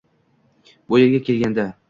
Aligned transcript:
Bu 0.89 0.99
yerga 0.99 1.23
kelganda 1.29 1.73